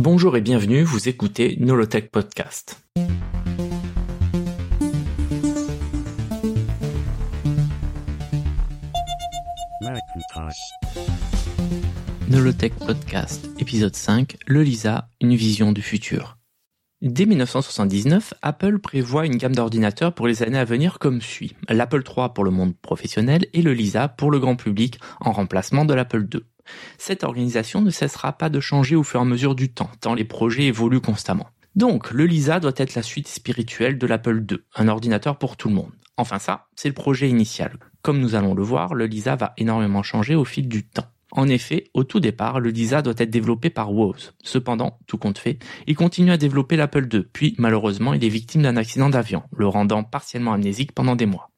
[0.00, 2.80] Bonjour et bienvenue, vous écoutez Nolotech Podcast.
[12.28, 16.38] Nolotech Podcast, épisode 5, le LISA, une vision du futur.
[17.02, 21.56] Dès 1979, Apple prévoit une gamme d'ordinateurs pour les années à venir comme suit.
[21.68, 25.84] L'Apple III pour le monde professionnel et le Lisa pour le grand public en remplacement
[25.84, 26.42] de l'Apple II.
[26.98, 30.14] Cette organisation ne cessera pas de changer au fur et à mesure du temps, tant
[30.14, 31.48] les projets évoluent constamment.
[31.74, 35.68] Donc, le Lisa doit être la suite spirituelle de l'Apple II, un ordinateur pour tout
[35.68, 35.92] le monde.
[36.16, 37.78] Enfin ça, c'est le projet initial.
[38.02, 41.06] Comme nous allons le voir, le Lisa va énormément changer au fil du temps.
[41.30, 44.34] En effet, au tout départ, le Lisa doit être développé par Woz.
[44.42, 48.62] Cependant, tout compte fait, il continue à développer l'Apple II, puis malheureusement il est victime
[48.62, 51.50] d'un accident d'avion, le rendant partiellement amnésique pendant des mois.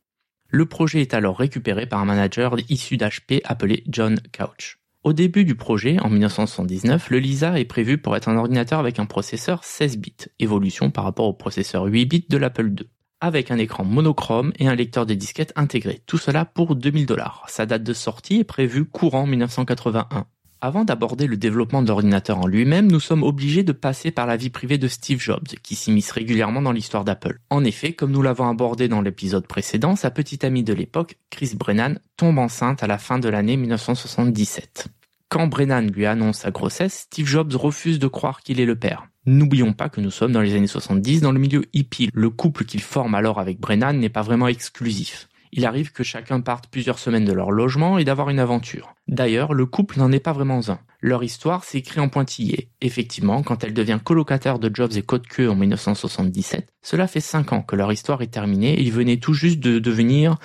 [0.48, 4.79] Le projet est alors récupéré par un manager issu d'HP appelé John Couch.
[5.02, 8.98] Au début du projet, en 1979, le Lisa est prévu pour être un ordinateur avec
[8.98, 12.86] un processeur 16 bits, évolution par rapport au processeur 8 bits de l'Apple II
[13.20, 16.02] avec un écran monochrome et un lecteur de disquettes intégré.
[16.06, 17.44] Tout cela pour 2000 dollars.
[17.48, 20.26] Sa date de sortie est prévue courant 1981.
[20.62, 24.36] Avant d'aborder le développement de l'ordinateur en lui-même, nous sommes obligés de passer par la
[24.36, 27.40] vie privée de Steve Jobs, qui s'immisce régulièrement dans l'histoire d'Apple.
[27.48, 31.52] En effet, comme nous l'avons abordé dans l'épisode précédent, sa petite amie de l'époque, Chris
[31.56, 34.88] Brennan, tombe enceinte à la fin de l'année 1977.
[35.30, 39.06] Quand Brennan lui annonce sa grossesse, Steve Jobs refuse de croire qu'il est le père.
[39.24, 42.10] N'oublions pas que nous sommes dans les années 70 dans le milieu hippie.
[42.12, 45.29] Le couple qu'il forme alors avec Brennan n'est pas vraiment exclusif.
[45.52, 48.94] Il arrive que chacun parte plusieurs semaines de leur logement et d'avoir une aventure.
[49.08, 50.78] D'ailleurs, le couple n'en est pas vraiment un.
[51.00, 52.70] Leur histoire s'écrit en pointillé.
[52.80, 57.62] Effectivement, quand elle devient colocataire de Jobs et Queue en 1977, cela fait 5 ans
[57.62, 60.36] que leur histoire est terminée et ils venaient tout juste de devenir,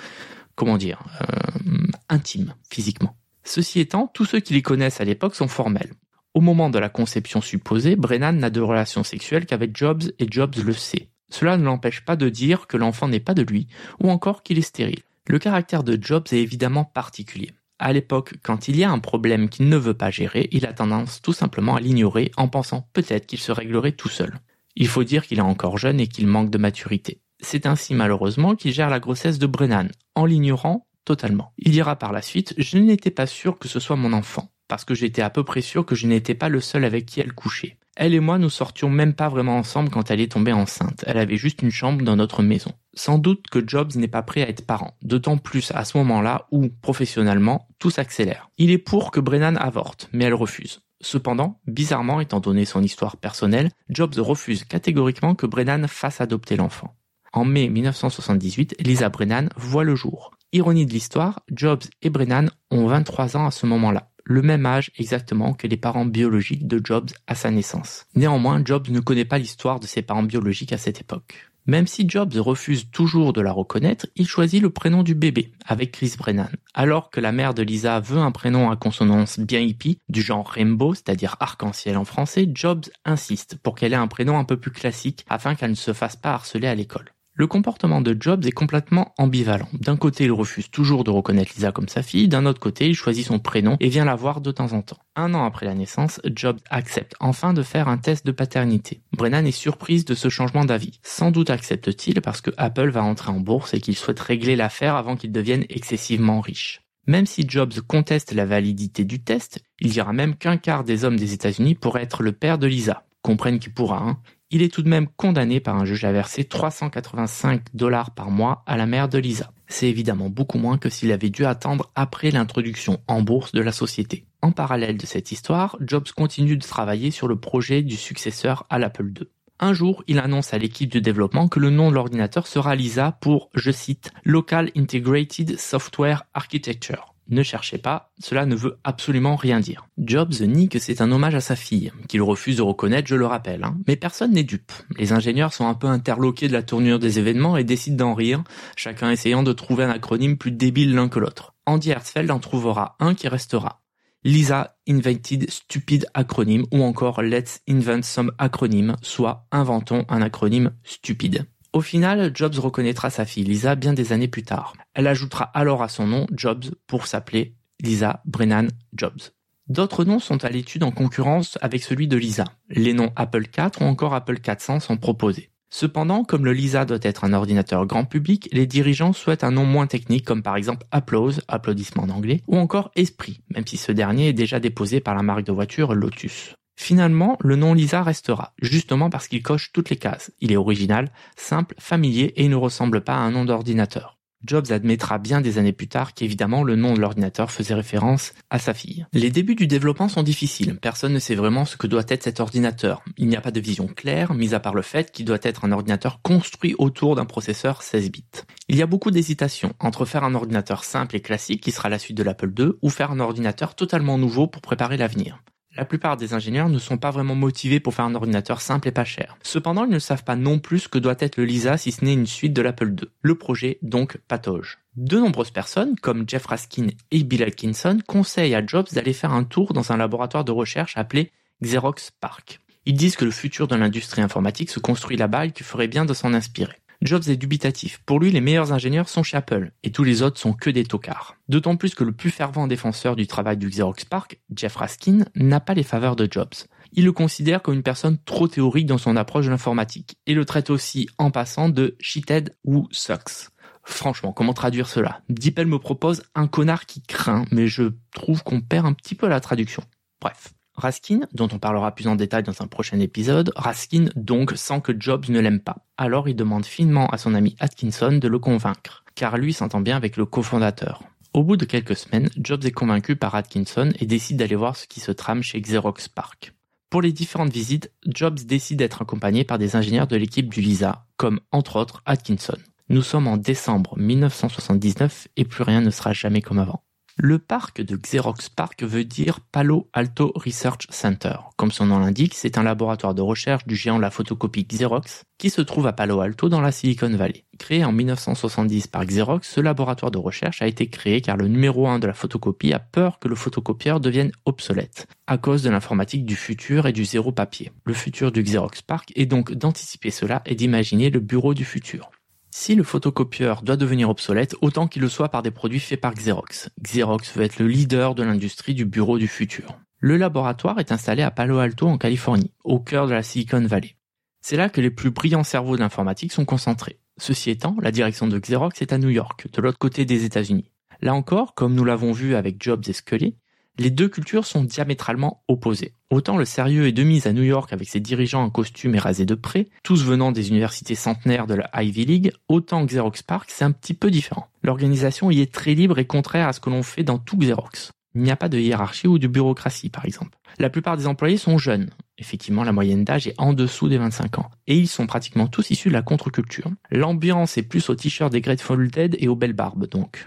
[0.54, 3.16] comment dire, euh, intimes physiquement.
[3.44, 5.92] Ceci étant, tous ceux qui les connaissent à l'époque sont formels.
[6.34, 10.56] Au moment de la conception supposée, Brennan n'a de relation sexuelle qu'avec Jobs et Jobs
[10.56, 11.08] le sait.
[11.30, 13.66] Cela ne l'empêche pas de dire que l'enfant n'est pas de lui,
[14.00, 15.02] ou encore qu'il est stérile.
[15.26, 17.52] Le caractère de Jobs est évidemment particulier.
[17.78, 20.72] À l'époque, quand il y a un problème qu'il ne veut pas gérer, il a
[20.72, 24.40] tendance tout simplement à l'ignorer en pensant peut-être qu'il se réglerait tout seul.
[24.76, 27.20] Il faut dire qu'il est encore jeune et qu'il manque de maturité.
[27.40, 31.52] C'est ainsi malheureusement qu'il gère la grossesse de Brennan, en l'ignorant totalement.
[31.58, 34.84] Il dira par la suite, je n'étais pas sûr que ce soit mon enfant parce
[34.84, 37.32] que j'étais à peu près sûr que je n'étais pas le seul avec qui elle
[37.32, 37.76] couchait.
[37.96, 41.02] Elle et moi nous sortions même pas vraiment ensemble quand elle est tombée enceinte.
[41.06, 42.72] Elle avait juste une chambre dans notre maison.
[42.92, 46.46] Sans doute que Jobs n'est pas prêt à être parent, d'autant plus à ce moment-là
[46.50, 48.50] où, professionnellement, tout s'accélère.
[48.58, 50.82] Il est pour que Brennan avorte, mais elle refuse.
[51.00, 56.94] Cependant, bizarrement, étant donné son histoire personnelle, Jobs refuse catégoriquement que Brennan fasse adopter l'enfant.
[57.32, 60.32] En mai 1978, Lisa Brennan voit le jour.
[60.52, 64.90] Ironie de l'histoire, Jobs et Brennan ont 23 ans à ce moment-là le même âge
[64.98, 68.06] exactement que les parents biologiques de Jobs à sa naissance.
[68.16, 71.48] Néanmoins, Jobs ne connaît pas l'histoire de ses parents biologiques à cette époque.
[71.66, 75.92] Même si Jobs refuse toujours de la reconnaître, il choisit le prénom du bébé, avec
[75.92, 76.48] Chris Brennan.
[76.74, 80.48] Alors que la mère de Lisa veut un prénom à consonance bien hippie, du genre
[80.48, 84.72] Rainbow, c'est-à-dire arc-en-ciel en français, Jobs insiste pour qu'elle ait un prénom un peu plus
[84.72, 87.15] classique afin qu'elle ne se fasse pas harceler à l'école.
[87.38, 89.68] Le comportement de Jobs est complètement ambivalent.
[89.74, 92.94] D'un côté, il refuse toujours de reconnaître Lisa comme sa fille, d'un autre côté, il
[92.94, 94.96] choisit son prénom et vient la voir de temps en temps.
[95.16, 99.02] Un an après la naissance, Jobs accepte enfin de faire un test de paternité.
[99.12, 100.98] Brennan est surprise de ce changement d'avis.
[101.02, 104.96] Sans doute accepte-t-il parce que Apple va entrer en bourse et qu'il souhaite régler l'affaire
[104.96, 106.86] avant qu'il devienne excessivement riche.
[107.06, 111.18] Même si Jobs conteste la validité du test, il dira même qu'un quart des hommes
[111.18, 113.04] des États-Unis pourrait être le père de Lisa.
[113.20, 114.18] Comprenne qui pourra, hein
[114.50, 118.62] il est tout de même condamné par un juge à verser 385 dollars par mois
[118.66, 119.50] à la mère de Lisa.
[119.68, 123.72] C'est évidemment beaucoup moins que s'il avait dû attendre après l'introduction en bourse de la
[123.72, 124.24] société.
[124.42, 128.78] En parallèle de cette histoire, Jobs continue de travailler sur le projet du successeur à
[128.78, 129.26] l'Apple II.
[129.58, 133.12] Un jour, il annonce à l'équipe de développement que le nom de l'ordinateur sera Lisa
[133.20, 137.15] pour, je cite, Local Integrated Software Architecture.
[137.28, 139.88] Ne cherchez pas, cela ne veut absolument rien dire.
[139.98, 143.26] Jobs nie que c'est un hommage à sa fille, qu'il refuse de reconnaître, je le
[143.26, 143.64] rappelle.
[143.64, 143.76] Hein.
[143.88, 144.72] Mais personne n'est dupe.
[144.96, 148.44] Les ingénieurs sont un peu interloqués de la tournure des événements et décident d'en rire,
[148.76, 151.54] chacun essayant de trouver un acronyme plus débile l'un que l'autre.
[151.66, 153.82] Andy Hertzfeld en trouvera un qui restera.
[154.22, 161.46] Lisa Invented Stupid Acronym ou encore Let's Invent Some Acronym, soit inventons un acronyme stupide.
[161.76, 164.72] Au final, Jobs reconnaîtra sa fille Lisa bien des années plus tard.
[164.94, 169.20] Elle ajoutera alors à son nom Jobs pour s'appeler Lisa Brennan Jobs.
[169.68, 172.44] D'autres noms sont à l'étude en concurrence avec celui de Lisa.
[172.70, 175.50] Les noms Apple IV ou encore Apple 400 sont proposés.
[175.68, 179.66] Cependant, comme le Lisa doit être un ordinateur grand public, les dirigeants souhaitent un nom
[179.66, 183.92] moins technique comme par exemple Applause, applaudissement en anglais, ou encore Esprit, même si ce
[183.92, 186.54] dernier est déjà déposé par la marque de voiture Lotus.
[186.76, 190.30] Finalement, le nom Lisa restera, justement parce qu'il coche toutes les cases.
[190.40, 194.16] Il est original, simple, familier et ne ressemble pas à un nom d'ordinateur.
[194.44, 198.58] Jobs admettra bien des années plus tard qu'évidemment le nom de l'ordinateur faisait référence à
[198.58, 199.06] sa fille.
[199.12, 202.38] Les débuts du développement sont difficiles, personne ne sait vraiment ce que doit être cet
[202.38, 203.02] ordinateur.
[203.16, 205.64] Il n'y a pas de vision claire, mis à part le fait qu'il doit être
[205.64, 208.24] un ordinateur construit autour d'un processeur 16 bits.
[208.68, 211.98] Il y a beaucoup d'hésitations entre faire un ordinateur simple et classique qui sera la
[211.98, 215.42] suite de l'Apple II ou faire un ordinateur totalement nouveau pour préparer l'avenir.
[215.76, 218.92] La plupart des ingénieurs ne sont pas vraiment motivés pour faire un ordinateur simple et
[218.92, 219.36] pas cher.
[219.42, 222.04] Cependant, ils ne savent pas non plus ce que doit être le Lisa si ce
[222.04, 223.08] n'est une suite de l'Apple II.
[223.20, 224.78] Le projet, donc, patauge.
[224.96, 229.44] De nombreuses personnes, comme Jeff Raskin et Bill Atkinson, conseillent à Jobs d'aller faire un
[229.44, 231.30] tour dans un laboratoire de recherche appelé
[231.62, 232.60] Xerox Park.
[232.86, 236.06] Ils disent que le futur de l'industrie informatique se construit là-bas et qu'il ferait bien
[236.06, 236.76] de s'en inspirer.
[237.02, 238.00] Jobs est dubitatif.
[238.06, 240.84] Pour lui, les meilleurs ingénieurs sont chez Apple, et tous les autres sont que des
[240.84, 241.36] tocards.
[241.48, 245.60] D'autant plus que le plus fervent défenseur du travail du Xerox Park, Jeff Raskin, n'a
[245.60, 246.54] pas les faveurs de Jobs.
[246.92, 250.44] Il le considère comme une personne trop théorique dans son approche de l'informatique, et le
[250.44, 253.50] traite aussi, en passant, de cheated ou sucks.
[253.84, 255.20] Franchement, comment traduire cela?
[255.28, 259.28] DeepL me propose un connard qui craint, mais je trouve qu'on perd un petit peu
[259.28, 259.84] la traduction.
[260.20, 260.55] Bref.
[260.76, 264.92] Raskin, dont on parlera plus en détail dans un prochain épisode, Raskin donc sent que
[264.98, 265.86] Jobs ne l'aime pas.
[265.96, 269.96] Alors il demande finement à son ami Atkinson de le convaincre, car lui s'entend bien
[269.96, 271.02] avec le cofondateur.
[271.32, 274.86] Au bout de quelques semaines, Jobs est convaincu par Atkinson et décide d'aller voir ce
[274.86, 276.54] qui se trame chez Xerox Park.
[276.88, 281.04] Pour les différentes visites, Jobs décide d'être accompagné par des ingénieurs de l'équipe du LISA,
[281.16, 282.56] comme entre autres Atkinson.
[282.88, 286.85] Nous sommes en décembre 1979 et plus rien ne sera jamais comme avant.
[287.18, 291.36] Le parc de Xerox Park veut dire Palo Alto Research Center.
[291.56, 295.24] Comme son nom l'indique, c'est un laboratoire de recherche du géant de la photocopie Xerox
[295.38, 297.46] qui se trouve à Palo Alto dans la Silicon Valley.
[297.58, 301.88] Créé en 1970 par Xerox, ce laboratoire de recherche a été créé car le numéro
[301.88, 306.26] 1 de la photocopie a peur que le photocopieur devienne obsolète à cause de l'informatique
[306.26, 307.72] du futur et du zéro papier.
[307.86, 312.10] Le futur du Xerox Park est donc d'anticiper cela et d'imaginer le bureau du futur.
[312.58, 316.14] Si le photocopieur doit devenir obsolète, autant qu'il le soit par des produits faits par
[316.14, 316.70] Xerox.
[316.82, 319.78] Xerox veut être le leader de l'industrie du bureau du futur.
[319.98, 323.96] Le laboratoire est installé à Palo Alto en Californie, au cœur de la Silicon Valley.
[324.40, 326.98] C'est là que les plus brillants cerveaux de l'informatique sont concentrés.
[327.18, 330.72] Ceci étant, la direction de Xerox est à New York, de l'autre côté des États-Unis.
[331.02, 333.36] Là encore, comme nous l'avons vu avec Jobs et Scully,
[333.78, 335.94] les deux cultures sont diamétralement opposées.
[336.10, 338.98] Autant le sérieux est de mise à New York avec ses dirigeants en costume et
[338.98, 343.50] rasés de près, tous venant des universités centenaires de la Ivy League, autant Xerox Park,
[343.52, 344.48] c'est un petit peu différent.
[344.62, 347.92] L'organisation y est très libre et contraire à ce que l'on fait dans tout Xerox.
[348.16, 350.38] Il n'y a pas de hiérarchie ou de bureaucratie, par exemple.
[350.58, 351.90] La plupart des employés sont jeunes.
[352.16, 354.50] Effectivement, la moyenne d'âge est en dessous des 25 ans.
[354.66, 356.70] Et ils sont pratiquement tous issus de la contre-culture.
[356.90, 360.26] L'ambiance est plus au t-shirt des Grateful Dead et aux belles barbes, donc.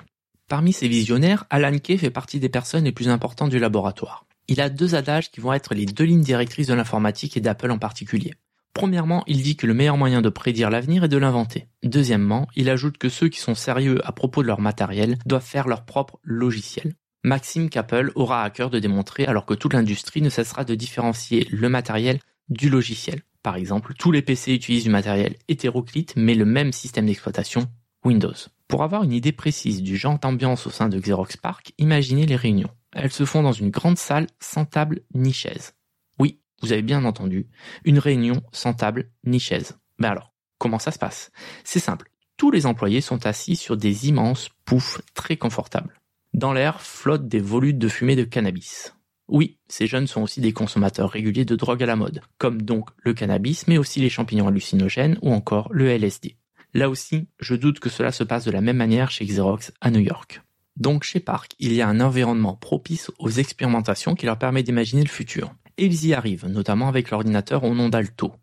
[0.50, 4.26] Parmi ces visionnaires, Alan Kay fait partie des personnes les plus importantes du laboratoire.
[4.48, 7.70] Il a deux adages qui vont être les deux lignes directrices de l'informatique et d'Apple
[7.70, 8.34] en particulier.
[8.74, 11.68] Premièrement, il dit que le meilleur moyen de prédire l'avenir est de l'inventer.
[11.84, 15.68] Deuxièmement, il ajoute que ceux qui sont sérieux à propos de leur matériel doivent faire
[15.68, 16.96] leur propre logiciel.
[17.24, 21.48] Maxime qu'Apple aura à cœur de démontrer alors que toute l'industrie ne cessera de différencier
[21.52, 22.20] le matériel
[22.50, 23.22] du logiciel.
[23.44, 27.68] Par exemple, tous les PC utilisent du matériel hétéroclite mais le même système d'exploitation
[28.04, 28.34] Windows.
[28.70, 32.36] Pour avoir une idée précise du genre d'ambiance au sein de Xerox Park, imaginez les
[32.36, 32.70] réunions.
[32.94, 35.74] Elles se font dans une grande salle sans table ni chaise.
[36.20, 37.48] Oui, vous avez bien entendu,
[37.84, 39.80] une réunion sans table ni chaise.
[39.98, 41.32] Mais alors, comment ça se passe?
[41.64, 42.12] C'est simple.
[42.38, 46.00] Tous les employés sont assis sur des immenses poufs très confortables.
[46.36, 48.94] Dans l'air flottent des volutes de fumée de cannabis.
[49.28, 52.92] Oui, ces jeunes sont aussi des consommateurs réguliers de drogue à la mode, comme donc
[53.00, 56.39] le cannabis, mais aussi les champignons hallucinogènes ou encore le LSD.
[56.74, 59.90] Là aussi, je doute que cela se passe de la même manière chez Xerox à
[59.90, 60.42] New York.
[60.78, 65.04] Donc chez Park, il y a un environnement propice aux expérimentations qui leur permet d'imaginer
[65.04, 65.54] le futur.
[65.78, 68.34] Et ils y arrivent, notamment avec l'ordinateur au nom d'Alto.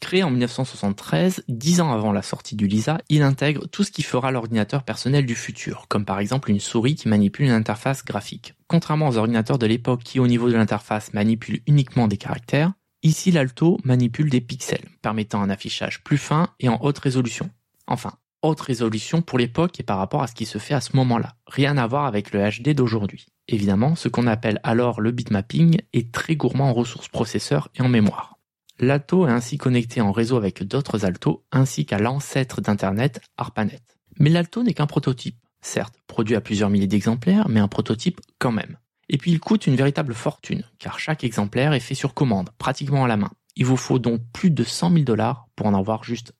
[0.00, 4.02] Créé en 1973, dix ans avant la sortie du Lisa, il intègre tout ce qui
[4.02, 8.54] fera l'ordinateur personnel du futur, comme par exemple une souris qui manipule une interface graphique.
[8.68, 13.30] Contrairement aux ordinateurs de l'époque qui au niveau de l'interface manipulent uniquement des caractères, ici
[13.30, 17.50] l'Alto manipule des pixels, permettant un affichage plus fin et en haute résolution.
[17.86, 20.96] Enfin, haute résolution pour l'époque et par rapport à ce qui se fait à ce
[20.96, 21.36] moment-là.
[21.46, 23.26] Rien à voir avec le HD d'aujourd'hui.
[23.48, 27.88] Évidemment, ce qu'on appelle alors le bitmapping est très gourmand en ressources processeurs et en
[27.88, 28.38] mémoire.
[28.80, 33.82] L'Alto est ainsi connecté en réseau avec d'autres Alto ainsi qu'à l'ancêtre d'Internet, ARPANET.
[34.18, 35.38] Mais l'Alto n'est qu'un prototype.
[35.60, 38.78] Certes, produit à plusieurs milliers d'exemplaires, mais un prototype quand même.
[39.08, 43.04] Et puis il coûte une véritable fortune, car chaque exemplaire est fait sur commande, pratiquement
[43.04, 43.30] à la main.
[43.56, 46.34] Il vous faut donc plus de 100 000 dollars pour en avoir juste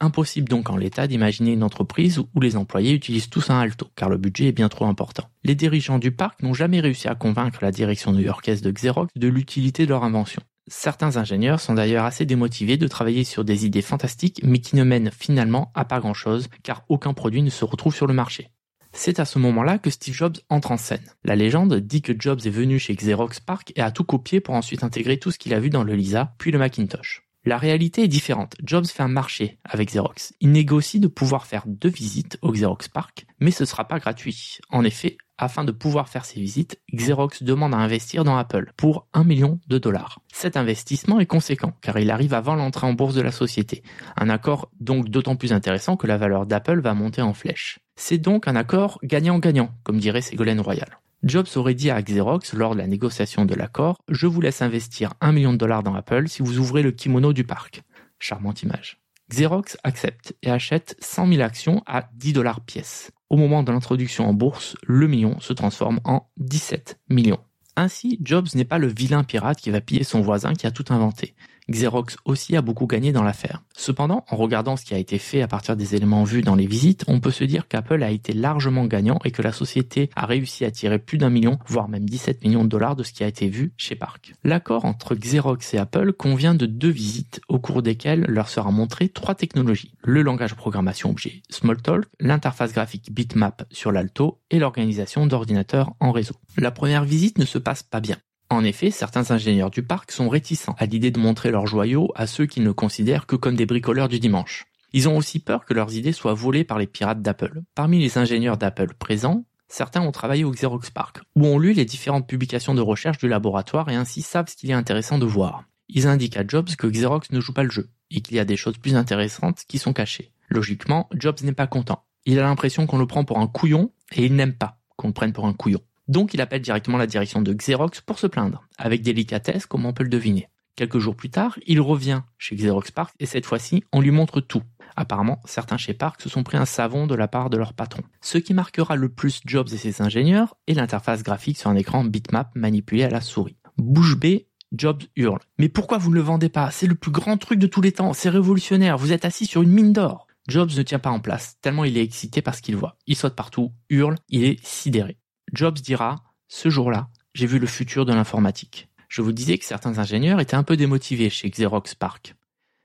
[0.00, 4.08] Impossible donc en l'état d'imaginer une entreprise où les employés utilisent tous un Alto, car
[4.08, 5.28] le budget est bien trop important.
[5.42, 9.28] Les dirigeants du parc n'ont jamais réussi à convaincre la direction new-yorkaise de Xerox de
[9.28, 10.42] l'utilité de leur invention.
[10.68, 14.84] Certains ingénieurs sont d'ailleurs assez démotivés de travailler sur des idées fantastiques mais qui ne
[14.84, 18.50] mènent finalement à pas grand-chose car aucun produit ne se retrouve sur le marché.
[18.92, 21.04] C'est à ce moment-là que Steve Jobs entre en scène.
[21.24, 24.54] La légende dit que Jobs est venu chez Xerox PARC et a tout copié pour
[24.54, 27.27] ensuite intégrer tout ce qu'il a vu dans le Lisa, puis le Macintosh.
[27.44, 28.56] La réalité est différente.
[28.62, 30.34] Jobs fait un marché avec Xerox.
[30.40, 33.98] Il négocie de pouvoir faire deux visites au Xerox Park, mais ce ne sera pas
[33.98, 34.58] gratuit.
[34.70, 39.06] En effet, afin de pouvoir faire ces visites, Xerox demande à investir dans Apple pour
[39.14, 40.20] 1 million de dollars.
[40.32, 43.82] Cet investissement est conséquent car il arrive avant l'entrée en bourse de la société.
[44.16, 47.78] Un accord donc d'autant plus intéressant que la valeur d'Apple va monter en flèche.
[47.94, 50.98] C'est donc un accord gagnant-gagnant, comme dirait Ségolène Royal.
[51.24, 55.14] Jobs aurait dit à Xerox lors de la négociation de l'accord Je vous laisse investir
[55.20, 57.82] un million de dollars dans Apple si vous ouvrez le kimono du parc.
[58.20, 59.00] Charmante image.
[59.28, 63.10] Xerox accepte et achète 100 000 actions à 10 dollars pièce.
[63.30, 67.40] Au moment de l'introduction en bourse, le million se transforme en 17 millions.
[67.76, 70.86] Ainsi, Jobs n'est pas le vilain pirate qui va piller son voisin qui a tout
[70.90, 71.34] inventé.
[71.70, 73.62] Xerox aussi a beaucoup gagné dans l'affaire.
[73.76, 76.66] Cependant, en regardant ce qui a été fait à partir des éléments vus dans les
[76.66, 80.26] visites, on peut se dire qu'Apple a été largement gagnant et que la société a
[80.26, 83.22] réussi à tirer plus d'un million, voire même 17 millions de dollars de ce qui
[83.22, 84.34] a été vu chez Park.
[84.44, 89.08] L'accord entre Xerox et Apple convient de deux visites au cours desquelles leur sera montré
[89.08, 89.92] trois technologies.
[90.02, 96.34] Le langage programmation objet Smalltalk, l'interface graphique Bitmap sur l'Alto et l'organisation d'ordinateurs en réseau.
[96.56, 98.16] La première visite ne se passe pas bien.
[98.50, 102.26] En effet, certains ingénieurs du parc sont réticents à l'idée de montrer leurs joyaux à
[102.26, 104.64] ceux qui ne considèrent que comme des bricoleurs du dimanche.
[104.94, 107.62] Ils ont aussi peur que leurs idées soient volées par les pirates d'Apple.
[107.74, 111.84] Parmi les ingénieurs d'Apple présents, certains ont travaillé au Xerox Park, où ont lu les
[111.84, 115.64] différentes publications de recherche du laboratoire et ainsi savent ce qu'il est intéressant de voir.
[115.90, 118.46] Ils indiquent à Jobs que Xerox ne joue pas le jeu, et qu'il y a
[118.46, 120.32] des choses plus intéressantes qui sont cachées.
[120.48, 122.04] Logiquement, Jobs n'est pas content.
[122.24, 125.14] Il a l'impression qu'on le prend pour un couillon, et il n'aime pas qu'on le
[125.14, 125.80] prenne pour un couillon.
[126.08, 129.92] Donc il appelle directement la direction de Xerox pour se plaindre, avec délicatesse comme on
[129.92, 130.48] peut le deviner.
[130.74, 134.40] Quelques jours plus tard, il revient chez Xerox Park et cette fois-ci, on lui montre
[134.40, 134.62] tout.
[134.96, 138.02] Apparemment, certains chez Park se sont pris un savon de la part de leur patron.
[138.20, 142.04] Ce qui marquera le plus Jobs et ses ingénieurs est l'interface graphique sur un écran
[142.04, 143.56] bitmap manipulé à la souris.
[143.76, 145.40] Bouche bée, Jobs hurle.
[145.58, 146.70] Mais pourquoi vous ne le vendez pas?
[146.70, 149.62] C'est le plus grand truc de tous les temps, c'est révolutionnaire, vous êtes assis sur
[149.62, 150.26] une mine d'or.
[150.48, 152.96] Jobs ne tient pas en place, tellement il est excité par ce qu'il voit.
[153.06, 155.18] Il saute partout, hurle, il est sidéré.
[155.52, 156.16] Jobs dira
[156.48, 158.88] Ce jour-là, j'ai vu le futur de l'informatique.
[159.08, 162.34] Je vous disais que certains ingénieurs étaient un peu démotivés chez Xerox PARC.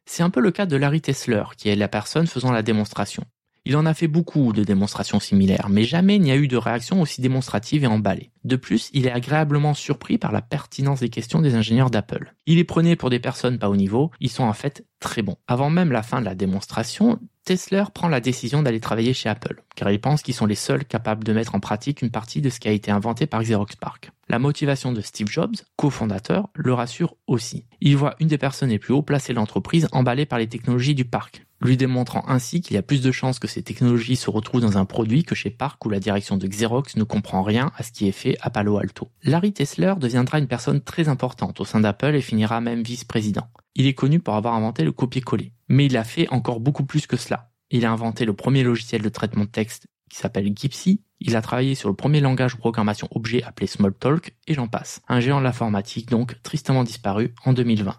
[0.05, 3.23] C'est un peu le cas de Larry Tesler, qui est la personne faisant la démonstration.
[3.65, 6.57] Il en a fait beaucoup de démonstrations similaires, mais jamais il n'y a eu de
[6.57, 8.31] réaction aussi démonstrative et emballée.
[8.43, 12.35] De plus, il est agréablement surpris par la pertinence des questions des ingénieurs d'Apple.
[12.45, 15.37] Il les prenait pour des personnes pas au niveau, ils sont en fait très bons.
[15.47, 19.63] Avant même la fin de la démonstration, Tesla prend la décision d'aller travailler chez Apple,
[19.75, 22.49] car il pense qu'ils sont les seuls capables de mettre en pratique une partie de
[22.49, 24.11] ce qui a été inventé par Xerox PARC.
[24.29, 27.65] La motivation de Steve Jobs, cofondateur, le rassure aussi.
[27.81, 30.95] Il voit une des personnes les plus haut placées de l'entreprise emballée par les technologies
[30.95, 34.29] du parc lui démontrant ainsi qu'il y a plus de chances que ces technologies se
[34.29, 37.71] retrouvent dans un produit que chez Park où la direction de Xerox ne comprend rien
[37.77, 39.09] à ce qui est fait à Palo Alto.
[39.23, 43.47] Larry Tesler deviendra une personne très importante au sein d'Apple et finira même vice-président.
[43.75, 47.07] Il est connu pour avoir inventé le copier-coller, mais il a fait encore beaucoup plus
[47.07, 47.51] que cela.
[47.71, 51.41] Il a inventé le premier logiciel de traitement de texte qui s'appelle Gipsy, il a
[51.41, 55.01] travaillé sur le premier langage de programmation objet appelé Smalltalk, et j'en passe.
[55.07, 57.95] Un géant de l'informatique donc tristement disparu en 2020.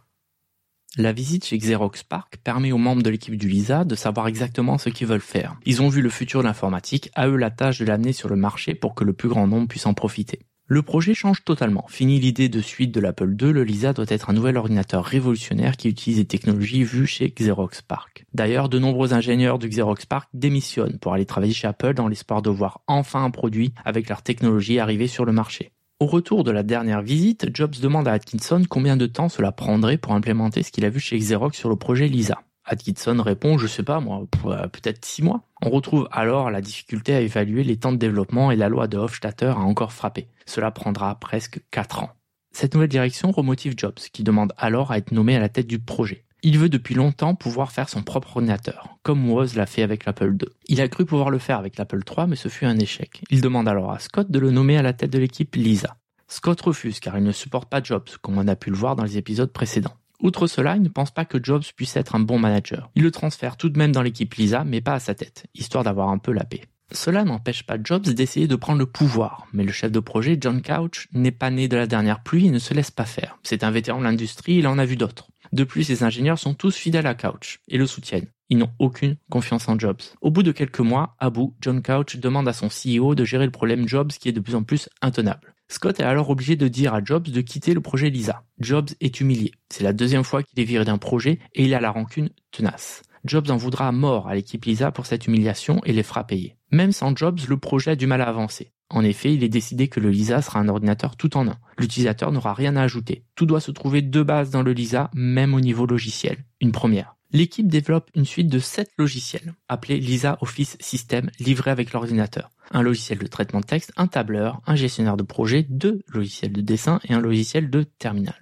[0.97, 4.79] La visite chez Xerox Park permet aux membres de l'équipe du LISA de savoir exactement
[4.79, 5.57] ce qu'ils veulent faire.
[5.67, 8.37] Ils ont vu le futur de l'informatique, à eux la tâche de l'amener sur le
[8.37, 10.39] marché pour que le plus grand nombre puisse en profiter.
[10.67, 11.85] Le projet change totalement.
[11.89, 15.77] Fini l'idée de suite de l'Apple II, le Lisa doit être un nouvel ordinateur révolutionnaire
[15.77, 18.25] qui utilise les technologies vues chez Xerox Park.
[18.33, 22.41] D'ailleurs, de nombreux ingénieurs de Xerox Park démissionnent pour aller travailler chez Apple dans l'espoir
[22.41, 25.74] de voir enfin un produit avec leur technologie arriver sur le marché.
[26.01, 29.97] Au retour de la dernière visite, Jobs demande à Atkinson combien de temps cela prendrait
[29.97, 32.43] pour implémenter ce qu'il a vu chez Xerox sur le projet Lisa.
[32.65, 35.43] Atkinson répond, je sais pas moi, euh, peut-être six mois.
[35.63, 38.99] On retrouve alors la difficulté à évaluer les temps de développement et la loi de
[38.99, 40.27] Hofstadter a encore frappé.
[40.47, 42.11] Cela prendra presque quatre ans.
[42.51, 45.79] Cette nouvelle direction remotive Jobs, qui demande alors à être nommé à la tête du
[45.79, 46.25] projet.
[46.47, 50.37] Il veut depuis longtemps pouvoir faire son propre ordinateur, comme Woz l'a fait avec l'Apple
[50.39, 50.47] II.
[50.67, 53.25] Il a cru pouvoir le faire avec l'Apple III, mais ce fut un échec.
[53.31, 55.97] Il demande alors à Scott de le nommer à la tête de l'équipe Lisa.
[56.29, 59.05] Scott refuse car il ne supporte pas Jobs, comme on a pu le voir dans
[59.05, 59.97] les épisodes précédents.
[60.21, 62.91] Outre cela, il ne pense pas que Jobs puisse être un bon manager.
[62.95, 65.83] Il le transfère tout de même dans l'équipe Lisa, mais pas à sa tête, histoire
[65.83, 66.65] d'avoir un peu la paix.
[66.93, 70.61] Cela n'empêche pas Jobs d'essayer de prendre le pouvoir, mais le chef de projet, John
[70.61, 73.39] Couch, n'est pas né de la dernière pluie et ne se laisse pas faire.
[73.43, 75.29] C'est un vétéran de l'industrie, il en a vu d'autres.
[75.53, 78.29] De plus, les ingénieurs sont tous fidèles à Couch et le soutiennent.
[78.51, 80.03] Ils n'ont aucune confiance en Jobs.
[80.21, 83.47] Au bout de quelques mois, à bout, John Couch demande à son CEO de gérer
[83.47, 85.55] le problème Jobs qui est de plus en plus intenable.
[85.69, 88.45] Scott est alors obligé de dire à Jobs de quitter le projet Lisa.
[88.59, 89.53] Jobs est humilié.
[89.71, 93.03] C'est la deuxième fois qu'il est viré d'un projet et il a la rancune tenace.
[93.25, 96.57] Jobs en voudra mort à l'équipe Lisa pour cette humiliation et les fera payer.
[96.71, 98.74] Même sans Jobs, le projet a du mal à avancer.
[98.91, 101.59] En effet, il est décidé que le Lisa sera un ordinateur tout en un.
[101.79, 103.25] L'utilisateur n'aura rien à ajouter.
[103.35, 106.45] Tout doit se trouver de base dans le Lisa, même au niveau logiciel.
[106.61, 107.17] Une première.
[107.33, 112.51] L'équipe développe une suite de 7 logiciels, appelés Lisa Office System, livrés avec l'ordinateur.
[112.71, 116.61] Un logiciel de traitement de texte, un tableur, un gestionnaire de projet, deux logiciels de
[116.61, 118.37] dessin et un logiciel de terminal.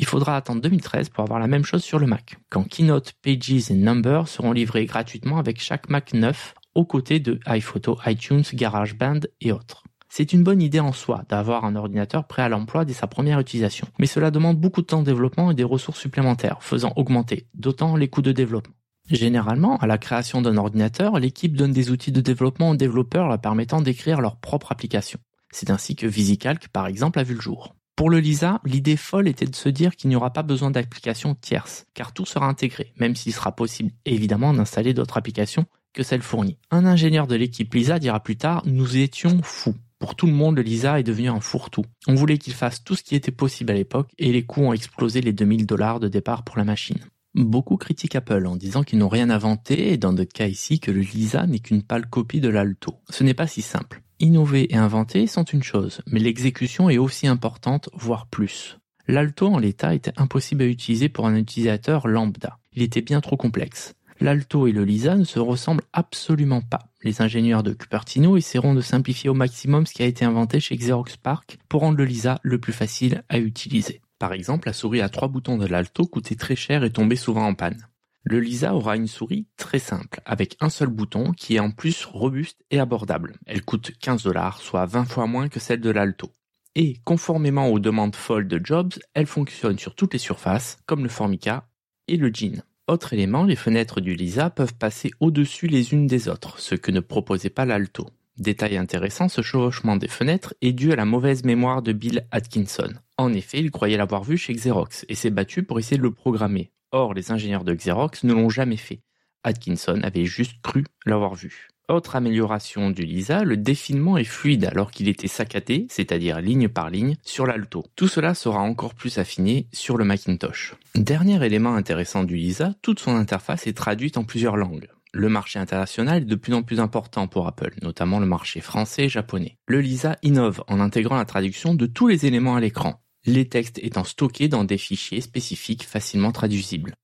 [0.00, 3.70] Il faudra attendre 2013 pour avoir la même chose sur le Mac, quand Keynote, Pages
[3.70, 9.20] et Number seront livrés gratuitement avec chaque Mac neuf aux côtés de iPhoto, iTunes, GarageBand
[9.40, 9.84] et autres.
[10.08, 13.40] C'est une bonne idée en soi d'avoir un ordinateur prêt à l'emploi dès sa première
[13.40, 17.46] utilisation, mais cela demande beaucoup de temps de développement et des ressources supplémentaires, faisant augmenter
[17.54, 18.74] d'autant les coûts de développement.
[19.10, 23.40] Généralement, à la création d'un ordinateur, l'équipe donne des outils de développement aux développeurs leur
[23.40, 25.18] permettant d'écrire leur propre application.
[25.50, 27.74] C'est ainsi que VisiCalc, par exemple, a vu le jour.
[27.96, 31.34] Pour le Lisa, l'idée folle était de se dire qu'il n'y aura pas besoin d'applications
[31.34, 36.22] tierces, car tout sera intégré, même s'il sera possible évidemment d'installer d'autres applications que celles
[36.22, 36.58] fournies.
[36.70, 39.74] Un ingénieur de l'équipe Lisa dira plus tard, nous étions fous.
[39.98, 41.84] Pour tout le monde, le Lisa est devenu un fourre-tout.
[42.08, 44.72] On voulait qu'il fasse tout ce qui était possible à l'époque et les coûts ont
[44.72, 46.98] explosé les 2000 dollars de départ pour la machine.
[47.34, 50.90] Beaucoup critiquent Apple en disant qu'ils n'ont rien inventé et dans d'autres cas ici que
[50.90, 52.96] le Lisa n'est qu'une pâle copie de l'Alto.
[53.10, 54.02] Ce n'est pas si simple.
[54.18, 58.78] Innover et inventer sont une chose, mais l'exécution est aussi importante, voire plus.
[59.08, 62.58] L'Alto en l'état était impossible à utiliser pour un utilisateur lambda.
[62.72, 63.94] Il était bien trop complexe.
[64.22, 66.92] L'Alto et le Lisa ne se ressemblent absolument pas.
[67.02, 70.76] Les ingénieurs de Cupertino essaieront de simplifier au maximum ce qui a été inventé chez
[70.76, 74.00] Xerox PARC pour rendre le Lisa le plus facile à utiliser.
[74.20, 77.48] Par exemple, la souris à trois boutons de l'Alto coûtait très cher et tombait souvent
[77.48, 77.88] en panne.
[78.22, 82.04] Le Lisa aura une souris très simple, avec un seul bouton qui est en plus
[82.04, 83.34] robuste et abordable.
[83.46, 86.30] Elle coûte 15 dollars, soit 20 fois moins que celle de l'Alto.
[86.76, 91.08] Et, conformément aux demandes folles de Jobs, elle fonctionne sur toutes les surfaces, comme le
[91.08, 91.66] Formica
[92.06, 92.62] et le Jean.
[92.88, 96.90] Autre élément, les fenêtres du Lisa peuvent passer au-dessus les unes des autres, ce que
[96.90, 98.08] ne proposait pas l'Alto.
[98.38, 102.92] Détail intéressant, ce chevauchement des fenêtres est dû à la mauvaise mémoire de Bill Atkinson.
[103.18, 106.12] En effet, il croyait l'avoir vu chez Xerox et s'est battu pour essayer de le
[106.12, 106.72] programmer.
[106.90, 109.00] Or, les ingénieurs de Xerox ne l'ont jamais fait.
[109.44, 111.68] Atkinson avait juste cru l'avoir vu.
[111.88, 116.90] Autre amélioration du Lisa, le défilement est fluide alors qu'il était saccadé, c'est-à-dire ligne par
[116.90, 117.84] ligne, sur l'Alto.
[117.96, 120.74] Tout cela sera encore plus affiné sur le Macintosh.
[120.94, 124.88] Dernier élément intéressant du Lisa, toute son interface est traduite en plusieurs langues.
[125.12, 129.04] Le marché international est de plus en plus important pour Apple, notamment le marché français
[129.04, 129.58] et japonais.
[129.66, 133.78] Le Lisa innove en intégrant la traduction de tous les éléments à l'écran, les textes
[133.82, 136.94] étant stockés dans des fichiers spécifiques facilement traduisibles.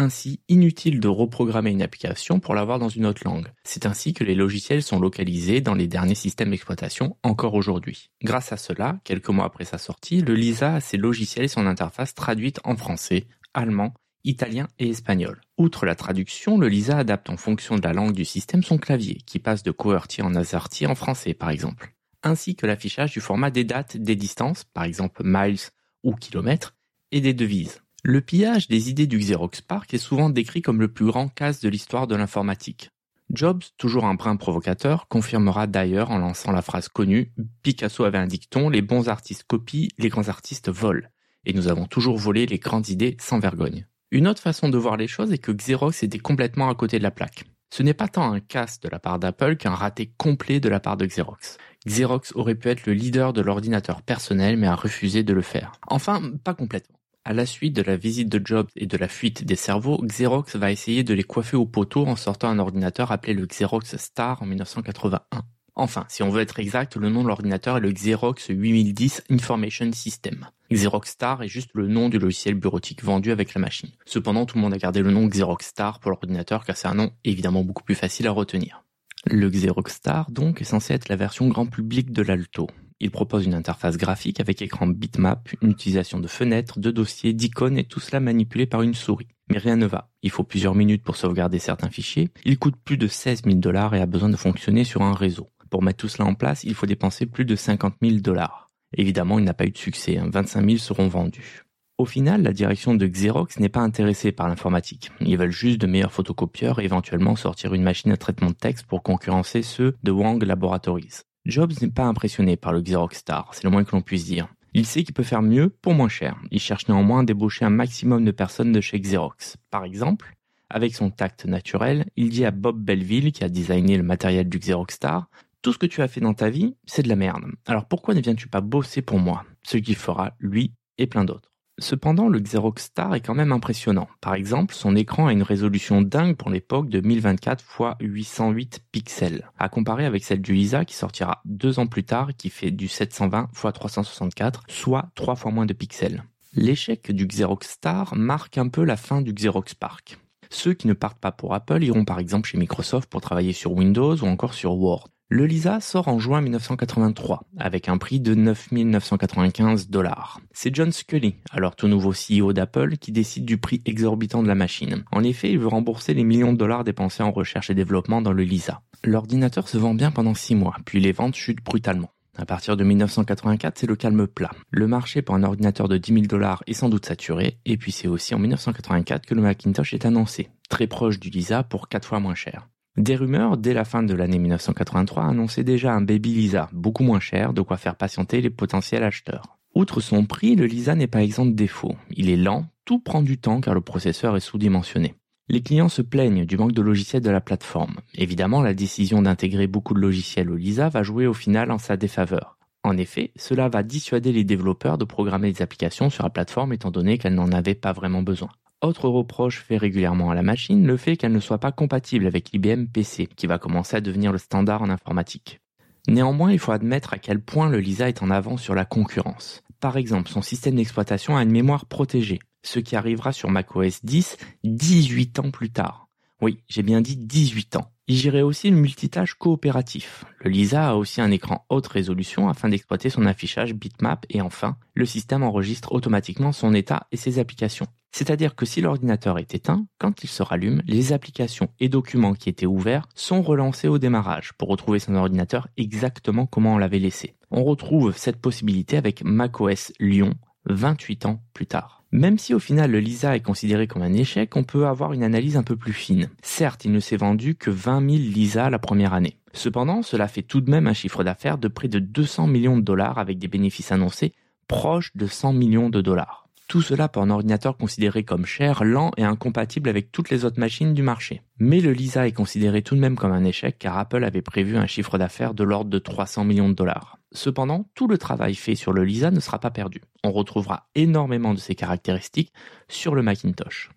[0.00, 3.48] Ainsi, inutile de reprogrammer une application pour l'avoir dans une autre langue.
[3.64, 8.08] C'est ainsi que les logiciels sont localisés dans les derniers systèmes d'exploitation encore aujourd'hui.
[8.22, 11.66] Grâce à cela, quelques mois après sa sortie, le Lisa a ses logiciels et son
[11.66, 15.40] interface traduites en français, allemand, italien et espagnol.
[15.58, 19.16] Outre la traduction, le Lisa adapte en fonction de la langue du système son clavier,
[19.26, 23.50] qui passe de QWERTY en AZERTY en français par exemple, ainsi que l'affichage du format
[23.50, 25.58] des dates, des distances, par exemple miles
[26.04, 26.76] ou kilomètres,
[27.10, 27.82] et des devises.
[28.04, 31.60] Le pillage des idées du Xerox PARC est souvent décrit comme le plus grand casse
[31.60, 32.90] de l'histoire de l'informatique.
[33.30, 37.32] Jobs, toujours un brin provocateur, confirmera d'ailleurs en lançant la phrase connue
[37.62, 41.08] Picasso avait un dicton, les bons artistes copient, les grands artistes volent.
[41.44, 43.86] Et nous avons toujours volé les grandes idées sans vergogne.
[44.12, 47.02] Une autre façon de voir les choses est que Xerox était complètement à côté de
[47.02, 47.44] la plaque.
[47.70, 50.80] Ce n'est pas tant un casse de la part d'Apple qu'un raté complet de la
[50.80, 51.58] part de Xerox.
[51.86, 55.72] Xerox aurait pu être le leader de l'ordinateur personnel mais a refusé de le faire.
[55.88, 56.97] Enfin, pas complètement.
[57.28, 60.56] À la suite de la visite de Jobs et de la fuite des cerveaux, Xerox
[60.56, 64.40] va essayer de les coiffer au poteau en sortant un ordinateur appelé le Xerox Star
[64.40, 65.42] en 1981.
[65.74, 69.92] Enfin, si on veut être exact, le nom de l'ordinateur est le Xerox 8010 Information
[69.92, 70.46] System.
[70.72, 73.90] Xerox Star est juste le nom du logiciel bureautique vendu avec la machine.
[74.06, 76.94] Cependant, tout le monde a gardé le nom Xerox Star pour l'ordinateur car c'est un
[76.94, 78.84] nom évidemment beaucoup plus facile à retenir.
[79.26, 82.68] Le Xerox Star, donc, est censé être la version grand public de l'Alto.
[83.00, 87.78] Il propose une interface graphique avec écran bitmap, une utilisation de fenêtres, de dossiers, d'icônes
[87.78, 89.28] et tout cela manipulé par une souris.
[89.50, 90.10] Mais rien ne va.
[90.22, 92.30] Il faut plusieurs minutes pour sauvegarder certains fichiers.
[92.44, 95.48] Il coûte plus de 16 000 dollars et a besoin de fonctionner sur un réseau.
[95.70, 98.70] Pour mettre tout cela en place, il faut dépenser plus de 50 000 dollars.
[98.96, 100.18] Évidemment, il n'a pas eu de succès.
[100.20, 100.66] 25 hein.
[100.66, 101.64] 000 seront vendus.
[101.98, 105.10] Au final, la direction de Xerox n'est pas intéressée par l'informatique.
[105.20, 108.86] Ils veulent juste de meilleurs photocopieurs et éventuellement sortir une machine à traitement de texte
[108.86, 111.22] pour concurrencer ceux de Wang Laboratories.
[111.48, 114.48] Jobs n'est pas impressionné par le Xerox Star, c'est le moins que l'on puisse dire.
[114.74, 116.36] Il sait qu'il peut faire mieux pour moins cher.
[116.50, 119.56] Il cherche néanmoins à débaucher un maximum de personnes de chez Xerox.
[119.70, 120.34] Par exemple,
[120.68, 124.58] avec son tact naturel, il dit à Bob Belleville, qui a designé le matériel du
[124.58, 125.30] Xerox Star,
[125.62, 127.44] Tout ce que tu as fait dans ta vie, c'est de la merde.
[127.66, 129.44] Alors pourquoi ne viens-tu pas bosser pour moi?
[129.62, 131.50] Ce qu'il fera, lui et plein d'autres.
[131.80, 134.08] Cependant, le Xerox Star est quand même impressionnant.
[134.20, 139.50] Par exemple, son écran a une résolution dingue pour l'époque de 1024 x 808 pixels,
[139.58, 142.88] à comparer avec celle du Lisa qui sortira deux ans plus tard qui fait du
[142.88, 146.24] 720 x 364, soit trois fois moins de pixels.
[146.54, 150.18] L'échec du Xerox Star marque un peu la fin du Xerox Park.
[150.50, 153.72] Ceux qui ne partent pas pour Apple iront par exemple chez Microsoft pour travailler sur
[153.72, 155.08] Windows ou encore sur Word.
[155.30, 160.40] Le Lisa sort en juin 1983 avec un prix de 9 995 dollars.
[160.54, 164.54] C'est John Scully, alors tout nouveau CEO d'Apple, qui décide du prix exorbitant de la
[164.54, 165.04] machine.
[165.12, 168.32] En effet, il veut rembourser les millions de dollars dépensés en recherche et développement dans
[168.32, 168.80] le Lisa.
[169.04, 172.10] L'ordinateur se vend bien pendant 6 mois, puis les ventes chutent brutalement.
[172.38, 174.52] À partir de 1984, c'est le calme plat.
[174.70, 177.92] Le marché pour un ordinateur de 10 000 dollars est sans doute saturé, et puis
[177.92, 182.08] c'est aussi en 1984 que le Macintosh est annoncé, très proche du Lisa pour 4
[182.08, 182.66] fois moins cher.
[182.98, 187.20] Des rumeurs, dès la fin de l'année 1983, annonçaient déjà un baby Lisa, beaucoup moins
[187.20, 189.56] cher, de quoi faire patienter les potentiels acheteurs.
[189.76, 191.94] Outre son prix, le Lisa n'est pas exempt de défauts.
[192.10, 195.14] Il est lent, tout prend du temps car le processeur est sous-dimensionné.
[195.48, 197.98] Les clients se plaignent du manque de logiciels de la plateforme.
[198.16, 201.96] Évidemment, la décision d'intégrer beaucoup de logiciels au Lisa va jouer au final en sa
[201.96, 202.58] défaveur.
[202.82, 206.90] En effet, cela va dissuader les développeurs de programmer des applications sur la plateforme étant
[206.90, 208.50] donné qu'elles n'en avaient pas vraiment besoin.
[208.80, 212.52] Autre reproche fait régulièrement à la machine, le fait qu'elle ne soit pas compatible avec
[212.52, 215.60] l'IBM PC, qui va commencer à devenir le standard en informatique.
[216.06, 219.64] Néanmoins, il faut admettre à quel point le Lisa est en avance sur la concurrence.
[219.80, 224.36] Par exemple, son système d'exploitation a une mémoire protégée, ce qui arrivera sur macOS 10
[224.62, 226.08] 18 ans plus tard.
[226.40, 227.90] Oui, j'ai bien dit 18 ans.
[228.10, 230.24] Il gérait aussi le multitâche coopératif.
[230.40, 234.78] Le Lisa a aussi un écran haute résolution afin d'exploiter son affichage bitmap et enfin,
[234.94, 237.86] le système enregistre automatiquement son état et ses applications.
[238.10, 242.48] C'est-à-dire que si l'ordinateur est éteint, quand il se rallume, les applications et documents qui
[242.48, 247.36] étaient ouverts sont relancés au démarrage pour retrouver son ordinateur exactement comment on l'avait laissé.
[247.50, 250.32] On retrouve cette possibilité avec macOS Lyon
[250.64, 251.97] 28 ans plus tard.
[252.10, 255.22] Même si au final le Lisa est considéré comme un échec, on peut avoir une
[255.22, 256.30] analyse un peu plus fine.
[256.42, 259.36] Certes, il ne s'est vendu que 20 000 Lisa la première année.
[259.52, 262.82] Cependant, cela fait tout de même un chiffre d'affaires de près de 200 millions de
[262.82, 264.32] dollars avec des bénéfices annoncés
[264.68, 266.47] proches de 100 millions de dollars.
[266.68, 270.60] Tout cela pour un ordinateur considéré comme cher, lent et incompatible avec toutes les autres
[270.60, 271.40] machines du marché.
[271.58, 274.76] Mais le Lisa est considéré tout de même comme un échec car Apple avait prévu
[274.76, 277.18] un chiffre d'affaires de l'ordre de 300 millions de dollars.
[277.32, 280.02] Cependant, tout le travail fait sur le Lisa ne sera pas perdu.
[280.22, 282.52] On retrouvera énormément de ses caractéristiques
[282.86, 283.90] sur le Macintosh.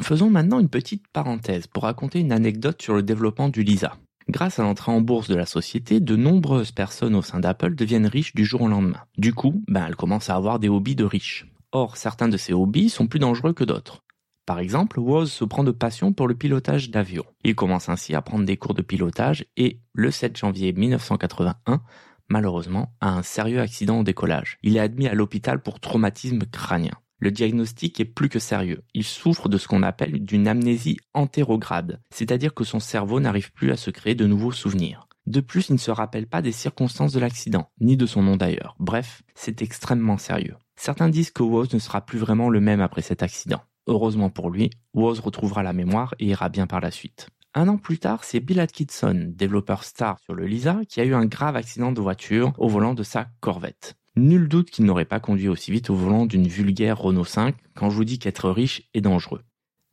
[0.00, 3.96] Faisons maintenant une petite parenthèse pour raconter une anecdote sur le développement du Lisa.
[4.28, 8.08] Grâce à l'entrée en bourse de la société, de nombreuses personnes au sein d'Apple deviennent
[8.08, 9.04] riches du jour au lendemain.
[9.16, 11.46] Du coup, ben, elles commencent à avoir des hobbies de riches.
[11.72, 14.02] Or, certains de ces hobbies sont plus dangereux que d'autres.
[14.46, 17.26] Par exemple, Woz se prend de passion pour le pilotage d'avions.
[17.44, 21.82] Il commence ainsi à prendre des cours de pilotage et, le 7 janvier 1981,
[22.30, 24.56] malheureusement, a un sérieux accident au décollage.
[24.62, 26.94] Il est admis à l'hôpital pour traumatisme crânien.
[27.18, 28.82] Le diagnostic est plus que sérieux.
[28.94, 33.72] Il souffre de ce qu'on appelle d'une amnésie antérograde, c'est-à-dire que son cerveau n'arrive plus
[33.72, 35.08] à se créer de nouveaux souvenirs.
[35.26, 38.36] De plus, il ne se rappelle pas des circonstances de l'accident, ni de son nom
[38.36, 38.76] d'ailleurs.
[38.78, 40.56] Bref, c'est extrêmement sérieux.
[40.78, 43.60] Certains disent que Woz ne sera plus vraiment le même après cet accident.
[43.88, 47.30] Heureusement pour lui, Woz retrouvera la mémoire et ira bien par la suite.
[47.52, 51.14] Un an plus tard, c'est Bill Atkinson, développeur star sur le Lisa, qui a eu
[51.14, 53.96] un grave accident de voiture au volant de sa Corvette.
[54.14, 57.90] Nul doute qu'il n'aurait pas conduit aussi vite au volant d'une vulgaire Renault 5 quand
[57.90, 59.42] je vous dis qu'être riche est dangereux.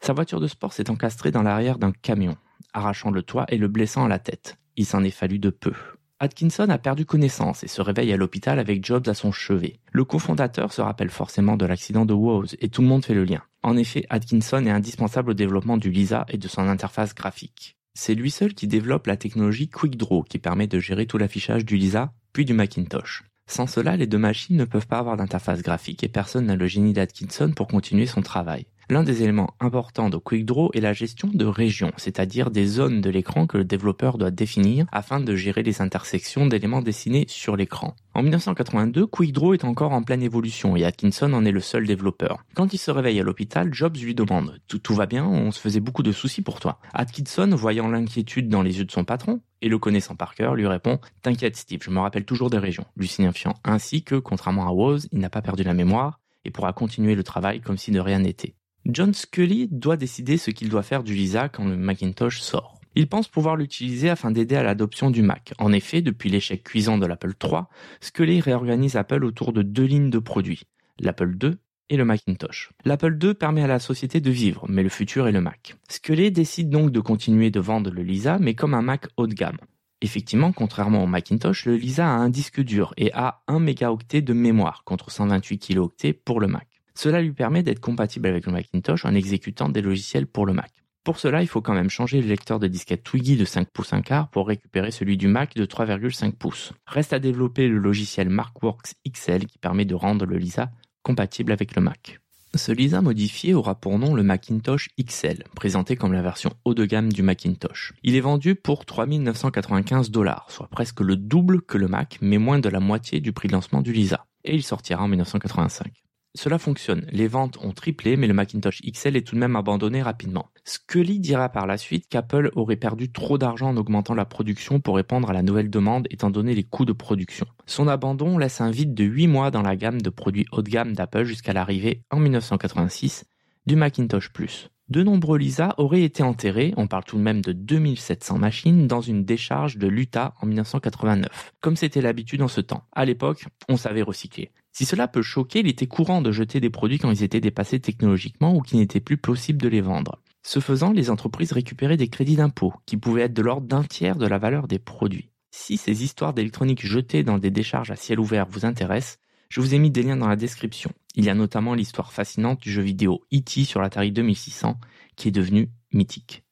[0.01, 2.37] Sa voiture de sport s'est encastrée dans l'arrière d'un camion,
[2.73, 4.59] arrachant le toit et le blessant à la tête.
[4.77, 5.73] Il s'en est fallu de peu.
[6.21, 9.79] Atkinson a perdu connaissance et se réveille à l'hôpital avec Jobs à son chevet.
[9.91, 13.25] Le cofondateur se rappelle forcément de l'accident de Woz et tout le monde fait le
[13.25, 13.41] lien.
[13.63, 17.75] En effet, Atkinson est indispensable au développement du Lisa et de son interface graphique.
[17.95, 21.75] C'est lui seul qui développe la technologie QuickDraw qui permet de gérer tout l'affichage du
[21.75, 23.25] Lisa puis du Macintosh.
[23.47, 26.67] Sans cela, les deux machines ne peuvent pas avoir d'interface graphique et personne n'a le
[26.67, 28.67] génie d'Atkinson pour continuer son travail.
[28.87, 33.09] L'un des éléments importants de QuickDraw est la gestion de régions, c'est-à-dire des zones de
[33.09, 37.95] l'écran que le développeur doit définir afin de gérer les intersections d'éléments dessinés sur l'écran.
[38.13, 42.43] En 1982, QuickDraw est encore en pleine évolution et Atkinson en est le seul développeur.
[42.53, 45.79] Quand il se réveille à l'hôpital, Jobs lui demande tout, va bien, on se faisait
[45.79, 46.79] beaucoup de soucis pour toi.
[46.93, 50.67] Atkinson, voyant l'inquiétude dans les yeux de son patron, et le connaissant par cœur, lui
[50.67, 54.71] répond T'inquiète Steve, je me rappelle toujours des régions, lui signifiant ainsi que, contrairement à
[54.71, 57.99] Woz, il n'a pas perdu la mémoire et pourra continuer le travail comme si de
[57.99, 58.53] rien n'était.
[58.85, 62.79] John Scully doit décider ce qu'il doit faire du Lisa quand le Macintosh sort.
[62.93, 65.53] Il pense pouvoir l'utiliser afin d'aider à l'adoption du Mac.
[65.57, 67.63] En effet, depuis l'échec cuisant de l'Apple III,
[67.99, 70.61] Scully réorganise Apple autour de deux lignes de produits,
[70.99, 71.55] l'Apple II
[71.89, 72.69] et le Macintosh.
[72.85, 75.75] L'Apple II permet à la société de vivre, mais le futur est le Mac.
[75.89, 79.33] Scully décide donc de continuer de vendre le Lisa, mais comme un Mac haut de
[79.33, 79.57] gamme.
[80.01, 84.33] Effectivement, contrairement au Macintosh, le Lisa a un disque dur et a 1 mégaoctet de
[84.33, 86.67] mémoire contre 128 kilooctets pour le Mac.
[86.95, 90.71] Cela lui permet d'être compatible avec le Macintosh en exécutant des logiciels pour le Mac.
[91.03, 93.93] Pour cela, il faut quand même changer le lecteur de disquette Twiggy de 5 pouces
[93.93, 96.73] 1 quart pour récupérer celui du Mac de 3,5 pouces.
[96.87, 100.71] Reste à développer le logiciel MarkWorks XL qui permet de rendre le Lisa
[101.03, 102.19] compatible avec le Mac.
[102.55, 106.85] Ce Lisa modifié aura pour nom le Macintosh XL, présenté comme la version haut de
[106.85, 107.93] gamme du Macintosh.
[108.01, 112.59] Il est vendu pour 3995 dollars, soit presque le double que le Mac, mais moins
[112.59, 114.25] de la moitié du prix de lancement du Lisa.
[114.45, 116.04] Et il sortira en 1985.
[116.35, 120.01] Cela fonctionne, les ventes ont triplé, mais le Macintosh XL est tout de même abandonné
[120.01, 120.49] rapidement.
[120.65, 124.97] Scully dira par la suite qu'Apple aurait perdu trop d'argent en augmentant la production pour
[124.97, 127.47] répondre à la nouvelle demande étant donné les coûts de production.
[127.65, 130.69] Son abandon laisse un vide de 8 mois dans la gamme de produits haut de
[130.69, 133.23] gamme d'Apple jusqu'à l'arrivée en 1986
[133.65, 134.69] du Macintosh Plus.
[134.89, 139.01] De nombreux Lisa auraient été enterrés, on parle tout de même de 2700 machines, dans
[139.01, 142.83] une décharge de l'Utah en 1989, comme c'était l'habitude en ce temps.
[142.91, 144.51] À l'époque, on savait recycler.
[144.75, 147.79] Si cela peut choquer, il était courant de jeter des produits quand ils étaient dépassés
[147.79, 150.21] technologiquement ou qu'il n'était plus possible de les vendre.
[150.43, 154.17] Ce faisant, les entreprises récupéraient des crédits d'impôt, qui pouvaient être de l'ordre d'un tiers
[154.17, 155.29] de la valeur des produits.
[155.49, 159.73] Si ces histoires d'électronique jetées dans des décharges à ciel ouvert vous intéressent, je vous
[159.73, 160.91] ai mis des liens dans la description.
[161.15, 163.63] Il y a notamment l'histoire fascinante du jeu vidéo E.T.
[163.63, 164.77] sur l'Atari 2600,
[165.15, 166.43] qui est devenu mythique.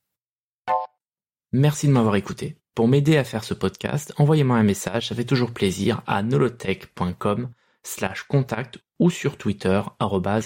[1.51, 2.55] Merci de m'avoir écouté.
[2.73, 7.49] Pour m'aider à faire ce podcast, envoyez-moi un message, ça fait toujours plaisir, à nolotech.com
[7.83, 9.81] slash contact ou sur Twitter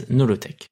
[0.10, 0.72] nolotech.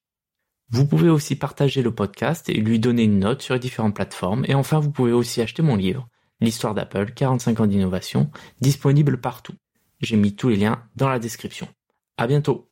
[0.68, 4.44] Vous pouvez aussi partager le podcast et lui donner une note sur les différentes plateformes.
[4.48, 6.08] Et enfin, vous pouvez aussi acheter mon livre,
[6.40, 9.54] L'histoire d'Apple, 45 ans d'innovation, disponible partout.
[10.00, 11.68] J'ai mis tous les liens dans la description.
[12.18, 12.65] À bientôt!